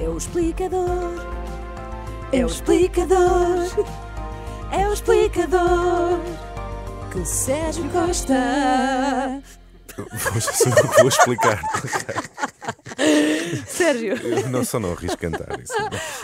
É 0.00 0.08
o 0.08 0.16
explicador. 0.16 1.14
É 2.32 2.44
o 2.44 2.46
explicador. 2.46 3.86
É 4.72 4.88
o 4.88 4.92
explicador. 4.92 6.20
Que 7.12 7.24
Sérgio 7.24 7.88
Costa. 7.90 9.42
Vou, 9.96 10.92
vou 10.98 11.08
explicar. 11.08 11.60
Sérgio, 13.66 14.16
Eu 14.16 14.48
não 14.48 14.64
só 14.64 14.78
não 14.78 14.92
arrisco 14.92 15.18
cantar 15.18 15.58
isso. 15.60 15.72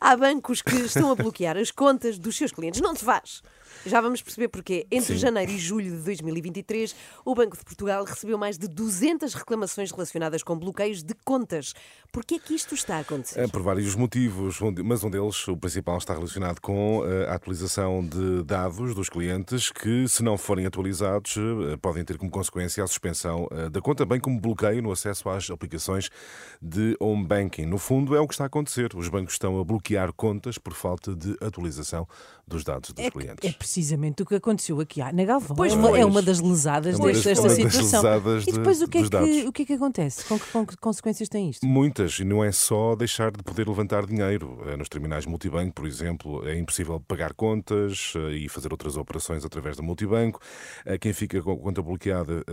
há 0.00 0.16
bancos 0.16 0.62
que 0.62 0.76
estão 0.76 1.10
a 1.10 1.14
bloquear 1.14 1.56
as 1.56 1.70
contas 1.70 2.18
dos 2.18 2.36
seus 2.36 2.52
clientes. 2.52 2.80
Não 2.80 2.94
te 2.94 3.04
vás. 3.04 3.42
Já 3.86 4.00
vamos 4.00 4.22
perceber 4.22 4.48
porquê. 4.48 4.86
Entre 4.90 5.14
Sim. 5.14 5.18
janeiro 5.18 5.52
e 5.52 5.58
julho 5.58 5.90
de 5.96 6.02
2023, 6.02 6.94
o 7.24 7.34
Banco 7.34 7.56
de 7.56 7.64
Portugal 7.64 8.04
recebeu 8.04 8.36
mais 8.38 8.58
de 8.58 8.68
200 8.68 9.34
reclamações 9.34 9.90
relacionadas 9.90 10.42
com 10.42 10.56
bloqueios 10.58 11.02
de 11.02 11.14
contas. 11.24 11.74
Porquê 12.12 12.36
é 12.36 12.38
que 12.38 12.54
isto 12.54 12.74
está 12.74 12.96
a 12.96 13.00
acontecer? 13.00 13.40
É 13.40 13.46
por 13.48 13.62
vários 13.62 13.94
motivos, 13.94 14.58
mas 14.84 15.04
um 15.04 15.10
deles, 15.10 15.46
o 15.48 15.56
principal, 15.56 15.98
está 15.98 16.14
relacionado 16.14 16.60
com 16.60 17.02
eh, 17.06 17.28
a 17.28 17.34
atualização 17.34 18.04
de 18.06 18.42
dados 18.44 18.94
dos 18.94 19.08
clientes 19.08 19.70
que, 19.70 20.08
se 20.08 20.22
não 20.22 20.38
forem 20.38 20.66
atualizados, 20.66 21.36
eh, 21.36 21.76
podem 21.76 22.04
ter 22.04 22.16
como 22.18 22.30
consequência 22.30 22.82
a 22.82 22.86
suspensão 22.86 23.46
eh, 23.50 23.68
da 23.68 23.80
conta, 23.80 24.04
bem 24.06 24.18
como 24.20 24.40
bloqueio 24.40 24.82
no 24.82 24.90
acesso 24.90 25.28
às 25.28 25.50
aplicações 25.50 26.08
de 26.60 26.96
home 26.98 27.26
banking. 27.26 27.66
No 27.66 27.78
fundo, 27.78 28.16
é 28.16 28.20
o 28.20 28.26
que 28.26 28.34
está 28.34 28.44
a 28.44 28.46
acontecer. 28.46 28.90
Os 28.94 29.08
bancos 29.08 29.34
estão 29.34 29.60
a 29.60 29.64
bloquear 29.64 30.12
contas 30.12 30.56
por 30.58 30.72
falta 30.74 31.14
de 31.14 31.36
atualização 31.40 32.06
dos 32.46 32.64
dados 32.64 32.90
dos 32.92 33.04
É, 33.04 33.10
clientes. 33.10 33.48
é 33.48 33.52
precisamente 33.58 34.22
o 34.22 34.26
que 34.26 34.34
aconteceu 34.36 34.80
aqui 34.80 35.00
na 35.12 35.24
Galvão. 35.24 35.56
Pois 35.56 35.72
é, 35.72 35.76
uma, 35.76 35.98
é 35.98 36.04
uma 36.04 36.22
das 36.22 36.40
lesadas 36.40 36.94
É 36.94 36.98
uma 36.98 37.12
das- 37.12 37.24
desta 37.24 37.42
das 37.48 37.52
situação. 37.54 38.02
lesadas 38.02 38.46
e 38.46 38.52
depois 38.52 38.78
de- 38.78 38.84
o, 38.84 38.88
que 38.88 38.98
é 38.98 39.02
que, 39.02 39.08
dados. 39.10 39.28
o 39.46 39.52
que 39.52 39.62
é 39.62 39.64
que 39.66 39.72
acontece? 39.74 40.24
Com 40.24 40.38
que, 40.38 40.46
com 40.52 40.66
que 40.66 40.76
consequências 40.76 41.28
tem 41.28 41.50
isto? 41.50 41.66
Muitas, 41.66 42.18
e 42.20 42.24
não 42.24 42.42
é 42.44 42.52
só 42.52 42.94
deixar 42.94 43.30
de 43.32 43.42
poder 43.42 43.68
levantar 43.68 44.06
dinheiro. 44.06 44.58
Eh, 44.66 44.76
Nos 44.76 44.88
terminais 44.88 45.26
multibanco, 45.26 45.72
por 45.74 45.86
exemplo, 45.86 46.46
é 46.48 46.56
impossível 46.58 47.00
pagar 47.00 47.34
contas 47.34 48.12
eh, 48.16 48.36
e 48.36 48.48
fazer 48.48 48.72
outras 48.72 48.96
operações 48.96 49.44
através 49.44 49.76
do 49.76 49.82
multibanco. 49.82 50.40
Eh, 50.86 50.96
Quem 50.98 51.12
fica 51.12 51.42
com 51.42 51.52
a 51.52 51.56
conta 51.56 51.82
bloqueada 51.82 52.44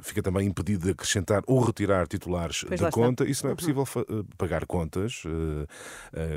fica 0.00 0.22
também 0.22 0.46
impedido 0.46 0.84
de 0.86 0.90
acrescentar 0.92 1.42
ou 1.46 1.60
retirar 1.60 2.06
titulares 2.06 2.64
Pois 2.66 2.80
da 2.80 2.88
está. 2.88 3.00
Uhum. 3.00 3.06
conta. 3.08 3.24
Isso 3.28 3.44
não 3.44 3.52
é 3.52 3.54
possível 3.54 3.84
fa- 3.84 4.00
eh, 4.08 4.22
pagar 4.38 4.64
contas 4.66 5.22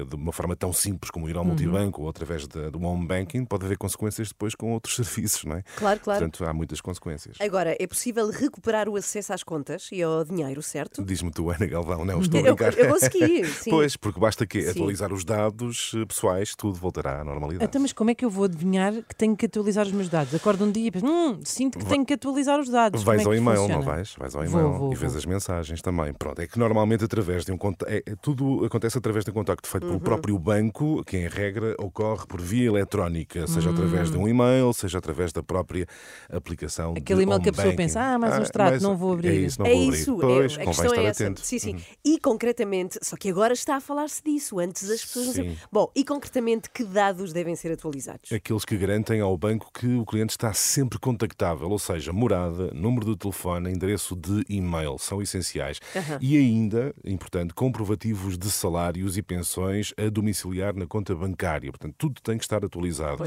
de 0.09 0.16
uma 0.16 0.31
forma 0.31 0.56
tão 0.56 0.73
simples 0.73 1.09
como 1.12 1.30
ir 1.30 1.36
ao 1.38 1.42
Uhum. 1.44 1.50
multibanco 1.50 2.02
ou 2.03 2.09
através 2.09 2.48
do 2.48 2.81
home 2.84 3.08
banking. 3.08 3.46
Pode 3.46 3.66
haver 3.66 3.78
consequências 3.78 4.00
depois 4.09 4.55
com 4.55 4.73
outros 4.73 4.95
serviços, 4.97 5.44
não 5.45 5.55
é? 5.57 5.63
Claro, 5.77 5.99
claro. 5.99 6.19
Portanto, 6.21 6.45
há 6.49 6.53
muitas 6.53 6.81
consequências. 6.81 7.38
Agora, 7.39 7.75
é 7.80 7.88
possível 7.88 8.30
recuperar 8.30 8.88
o 8.89 8.95
acesso 8.95 9.33
às 9.33 9.44
contas 9.44 9.89
e 9.91 10.02
ao 10.02 10.23
dinheiro, 10.23 10.61
certo? 10.61 11.03
Diz-me 11.03 11.31
tu, 11.31 11.49
Ana 11.49 11.66
Galvão, 11.66 12.03
não, 12.05 12.19
estou 12.22 12.39
a 12.39 12.44
Eu, 12.44 12.55
brincar. 12.55 12.77
eu 12.77 12.89
consegui, 12.89 13.45
sim. 13.63 13.69
Pois, 13.69 13.95
porque 13.95 14.19
basta 14.19 14.45
que 14.45 14.67
atualizar 14.67 15.11
os 15.13 15.23
dados 15.23 15.91
eh, 15.95 16.05
pessoais, 16.05 16.55
tudo 16.55 16.75
voltará 16.77 17.22
à 17.22 17.23
normalidade. 17.23 17.66
Então, 17.69 17.81
mas 17.81 17.94
como 17.94 18.09
é 18.11 18.16
que 18.16 18.25
eu 18.25 18.29
vou 18.29 18.45
adivinhar 18.45 18.94
que 18.94 19.16
tenho 19.16 19.35
que 19.35 19.45
atualizar 19.45 19.85
os 19.85 19.91
meus 19.91 20.09
dados? 20.09 20.33
Acordo 20.33 20.66
um 20.66 20.72
dia 20.72 20.88
e 20.88 20.91
penso, 20.91 21.05
hum, 21.05 21.39
sinto 21.44 21.77
que 21.79 21.85
tenho 21.85 22.05
que 22.05 22.13
atualizar 22.13 22.59
os 22.59 22.69
dados. 22.69 23.03
Vais 23.03 23.22
Como 23.23 23.29
ao 23.29 23.33
é 23.33 23.38
que 23.38 23.41
e-mail, 23.44 23.57
funciona? 23.61 23.79
não 23.79 23.85
vais? 23.85 24.16
Vais 24.17 24.35
ao 24.35 24.44
Vou, 24.45 24.59
e-mail 24.61 24.77
vou, 24.77 24.91
e 24.94 24.95
vês 24.95 25.11
vou. 25.11 25.19
as 25.19 25.25
mensagens 25.25 25.81
também. 25.81 26.13
Pronto, 26.13 26.39
é 26.41 26.47
que 26.47 26.57
normalmente 26.59 27.03
através 27.03 27.45
de 27.45 27.52
um 27.52 27.57
contacto. 27.57 27.91
É, 27.94 27.97
é- 28.05 28.16
tudo 28.22 28.66
acontece 28.66 28.97
através 28.97 29.25
de 29.25 29.31
um 29.31 29.33
contacto 29.33 29.67
feito 29.67 29.83
Uhum. 29.83 29.89
pelo 29.91 30.02
próprio 30.02 30.38
banco, 30.39 31.03
que 31.05 31.17
em 31.17 31.27
regra 31.27 31.75
ocorre 31.79 32.25
por 32.27 32.39
via 32.41 32.67
eletrónica, 32.67 33.47
seja 33.47 33.69
através 33.72 33.91
de 34.09 34.17
um 34.17 34.28
e-mail, 34.28 34.73
seja 34.73 34.97
através 34.97 35.31
da 35.31 35.44
própria 35.44 35.86
aplicação. 36.30 36.92
Hum. 36.92 36.95
Aquele 36.97 37.23
e-mail 37.23 37.42
que 37.42 37.50
a 37.50 37.53
pessoa 37.53 37.73
pensa, 37.75 38.00
"Ah, 38.02 38.17
mais 38.20 38.38
um 38.39 38.42
extrato, 38.44 38.81
não 38.81 38.95
vou 38.97 39.14
abrir." 39.14 39.30
É 39.30 39.36
isso, 39.36 39.59
não 39.59 39.66
é 39.66 39.73
vou 39.73 39.84
abrir. 39.84 39.97
isso, 40.00 40.17
Pois, 40.20 40.58
é, 40.58 40.61
a 40.61 40.66
questão 40.66 40.86
estar 40.86 41.02
é 41.02 41.06
essa. 41.06 41.23
atento. 41.23 41.42
Sim, 41.42 41.59
sim. 41.59 41.73
Uhum. 41.75 41.81
E 42.06 42.19
concretamente, 42.19 43.00
só 43.02 43.16
que 43.16 43.30
agora 43.30 43.53
está 43.53 43.75
a 43.78 43.81
falar-se 43.81 44.22
disso, 44.23 44.59
antes 44.59 44.89
as 44.89 45.02
pessoas 45.02 45.28
não 45.28 45.34
Sim. 45.34 45.39
sabiam. 45.42 45.56
Bom, 45.72 45.92
e 45.95 46.03
concretamente, 46.03 46.69
que 46.69 46.84
dados 46.84 47.34
devem 47.34 47.56
ser 47.56 47.72
atualizados? 47.72 48.31
Aqueles 48.31 48.66
que 48.66 48.78
garantem 48.78 49.22
ao 49.22 49.38
banco 49.38 49.69
que 49.73 49.88
o 49.96 50.06
cliente 50.06 50.31
está 50.31 50.53
sempre 50.53 51.00
contactável, 51.00 51.69
ou 51.69 51.79
seja, 51.79 52.12
morada, 52.13 52.72
número 52.73 53.06
de 53.06 53.18
telefone, 53.18 53.72
endereço 53.72 54.16
de 54.16 54.44
e-mail, 54.50 54.97
são 54.97 55.22
essenciais. 55.22 55.79
E 56.19 56.38
ainda, 56.38 56.94
importante, 57.06 57.53
comprovativos 57.53 58.38
de 58.38 58.50
salários 58.50 59.18
e 59.18 59.22
pensões 59.22 59.94
a 59.97 60.09
domiciliar 60.09 60.75
na 60.75 60.85
conta 60.85 61.16
bancária. 61.16 61.72
Portanto, 61.72 61.96
tudo 61.97 62.22
tem 62.22 62.38
que 62.38 62.44
estar 62.44 62.63
atualizado. 62.63 63.23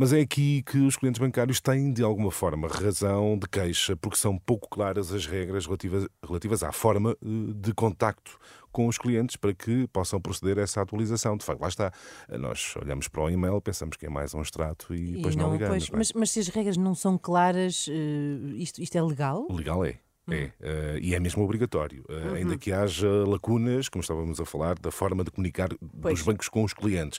Mas 0.00 0.14
é 0.14 0.20
aqui 0.20 0.62
que 0.62 0.78
os 0.78 0.96
clientes 0.96 1.18
bancários 1.18 1.60
têm, 1.60 1.92
de 1.92 2.02
alguma 2.02 2.30
forma, 2.30 2.66
razão 2.68 3.36
de 3.38 3.46
queixa, 3.46 3.94
porque 3.94 4.16
são 4.16 4.38
pouco 4.38 4.66
claras 4.66 5.12
as 5.12 5.26
regras 5.26 5.66
relativas, 5.66 6.08
relativas 6.26 6.62
à 6.62 6.72
forma 6.72 7.14
eh, 7.20 7.26
de 7.54 7.74
contacto 7.74 8.38
com 8.72 8.86
os 8.86 8.96
clientes 8.96 9.36
para 9.36 9.52
que 9.52 9.86
possam 9.88 10.18
proceder 10.18 10.58
a 10.58 10.62
essa 10.62 10.80
atualização. 10.80 11.36
De 11.36 11.44
facto, 11.44 11.60
lá 11.60 11.68
está. 11.68 11.92
Nós 12.30 12.74
olhamos 12.82 13.08
para 13.08 13.24
o 13.24 13.28
e-mail, 13.28 13.60
pensamos 13.60 13.98
que 13.98 14.06
é 14.06 14.08
mais 14.08 14.32
um 14.32 14.40
extrato 14.40 14.94
e, 14.94 15.10
E 15.10 15.12
depois 15.16 15.36
não, 15.36 15.52
ligamos. 15.52 15.68
pois, 15.76 15.90
não 15.90 15.96
é? 15.96 15.98
mas, 15.98 16.12
mas 16.14 16.30
se 16.30 16.40
as 16.40 16.48
regras 16.48 16.78
não 16.78 16.94
são 16.94 17.18
claras, 17.18 17.84
eh, 17.90 18.54
isto, 18.56 18.80
isto 18.80 18.96
é 18.96 19.02
legal? 19.02 19.46
Legal 19.50 19.84
é. 19.84 19.98
É, 20.28 20.52
eh, 20.60 20.98
e 21.02 21.14
é 21.14 21.20
mesmo 21.20 21.42
obrigatório. 21.42 22.04
Eh, 22.08 22.20
Uhum. 22.30 22.34
Ainda 22.34 22.56
que 22.58 22.72
haja 22.72 23.08
lacunas, 23.26 23.88
como 23.88 24.00
estávamos 24.00 24.38
a 24.40 24.44
falar, 24.44 24.78
da 24.78 24.90
forma 24.90 25.24
de 25.24 25.30
comunicar 25.30 25.68
Pois. 26.00 26.18
dos 26.18 26.22
bancos 26.26 26.48
com 26.48 26.62
os 26.62 26.72
clientes. 26.72 27.18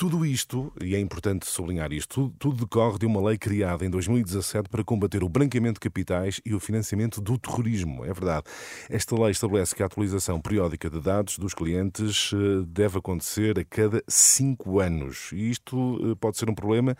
Tudo 0.00 0.24
isto, 0.24 0.72
e 0.82 0.96
é 0.96 0.98
importante 0.98 1.46
sublinhar 1.46 1.92
isto, 1.92 2.14
tudo, 2.14 2.34
tudo 2.38 2.64
decorre 2.64 2.98
de 2.98 3.04
uma 3.04 3.20
lei 3.20 3.36
criada 3.36 3.84
em 3.84 3.90
2017 3.90 4.66
para 4.70 4.82
combater 4.82 5.22
o 5.22 5.28
branqueamento 5.28 5.74
de 5.74 5.80
capitais 5.80 6.40
e 6.42 6.54
o 6.54 6.58
financiamento 6.58 7.20
do 7.20 7.36
terrorismo. 7.36 8.02
É 8.06 8.10
verdade. 8.10 8.44
Esta 8.88 9.14
lei 9.20 9.32
estabelece 9.32 9.74
que 9.74 9.82
a 9.82 9.86
atualização 9.86 10.40
periódica 10.40 10.88
de 10.88 11.02
dados 11.02 11.36
dos 11.36 11.52
clientes 11.52 12.30
eh, 12.32 12.64
deve 12.66 12.96
acontecer 12.96 13.58
a 13.58 13.64
cada 13.66 14.02
cinco 14.08 14.80
anos. 14.80 15.32
E 15.34 15.50
isto 15.50 15.98
eh, 16.02 16.14
pode 16.18 16.38
ser 16.38 16.48
um 16.48 16.54
problema 16.54 16.96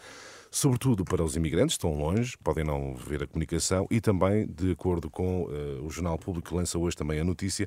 sobretudo 0.50 1.04
para 1.04 1.22
os 1.22 1.36
imigrantes, 1.36 1.74
estão 1.74 1.94
longe, 1.94 2.36
podem 2.42 2.64
não 2.64 2.94
ver 2.94 3.22
a 3.22 3.26
comunicação 3.26 3.86
e 3.90 4.00
também, 4.00 4.46
de 4.46 4.72
acordo 4.72 5.08
com 5.08 5.48
eh, 5.50 5.80
o 5.80 5.88
Jornal 5.90 6.18
Público 6.18 6.48
que 6.48 6.54
lança 6.54 6.78
hoje 6.78 6.96
também 6.96 7.20
a 7.20 7.24
notícia, 7.24 7.66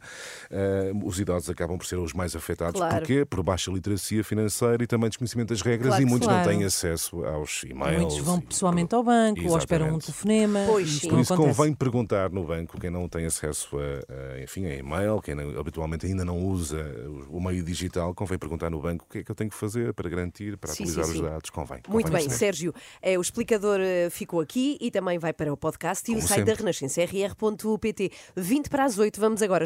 eh, 0.52 0.92
os 1.04 1.20
idosos 1.20 1.50
acabam 1.50 1.78
por 1.78 1.86
ser 1.86 1.98
os 1.98 2.14
mais 2.14 2.36
afetados. 2.36 2.80
Claro. 2.80 2.96
Porquê? 2.98 3.24
Por 3.26 3.42
baixa 3.44 3.72
literacia 3.72 4.24
financeira 4.24 4.84
e 4.84 4.88
também 4.88 5.10
desconhecimento 5.10 5.50
das 5.50 5.62
regras 5.62 5.88
Claro 5.90 6.04
e 6.04 6.06
muitos 6.06 6.28
claro. 6.28 6.50
não 6.50 6.58
têm 6.58 6.66
acesso 6.66 7.24
aos 7.26 7.64
e-mails. 7.64 8.02
Muitos 8.02 8.18
vão 8.20 8.38
e- 8.40 8.42
pessoalmente 8.42 8.94
ao 8.96 9.04
banco 9.04 9.42
ou 9.48 9.58
esperam 9.58 9.86
um 9.86 9.98
Exatamente. 9.98 10.06
telefonema. 10.06 10.60
Pois, 10.68 10.88
e 10.90 11.00
sim. 11.00 11.10
Por 11.10 11.20
isso 11.20 11.34
acontece. 11.34 11.58
convém 11.58 11.74
perguntar 11.74 12.30
no 12.32 12.44
banco 12.44 12.80
quem 12.80 12.90
não 12.90 13.08
tem 13.08 13.26
acesso 13.26 13.78
a, 13.78 14.36
a, 14.38 14.42
enfim, 14.44 14.66
a 14.66 14.76
e-mail, 14.76 15.22
quem 15.22 15.36
não- 15.36 15.58
habitualmente 15.60 16.06
ainda 16.06 16.26
não 16.26 16.38
usa 16.40 16.84
o 17.30 17.40
meio 17.40 17.64
digital, 17.64 18.14
convém 18.14 18.38
perguntar 18.38 18.70
no 18.70 18.82
banco 18.82 19.06
o 19.06 19.12
que 19.12 19.20
é 19.20 19.24
que 19.24 19.32
eu 19.32 19.36
tenho 19.36 19.50
que 19.50 19.56
fazer 19.56 19.94
para 19.94 20.10
garantir, 20.10 20.58
para 20.58 20.72
Sim, 20.72 20.84
atualizar 20.84 21.06
sim, 21.06 21.12
os 21.12 21.18
sim. 21.18 21.24
dados. 21.24 21.50
Convém. 21.50 21.80
Muito 21.88 22.08
convém 22.08 22.22
bem, 22.24 22.30
sim. 22.30 22.38
Sérgio. 22.38 22.73
É, 23.02 23.18
o 23.18 23.22
explicador 23.22 23.80
eh, 23.80 24.10
ficou 24.10 24.40
aqui 24.40 24.78
e 24.80 24.92
também 24.92 25.18
vai 25.18 25.34
para 25.34 25.52
o 25.52 25.58
podcast 25.58 26.10
e 26.10 26.14
o 26.14 26.18
Como 26.18 26.28
site 26.28 26.42
da 26.42 26.56
sempre. 26.56 26.64
Renascença, 26.64 27.02
rr.pt. 27.02 28.12
20 28.36 28.70
para 28.70 28.86
as 28.86 28.98
8, 28.98 29.20
vamos 29.20 29.42
agora 29.42 29.64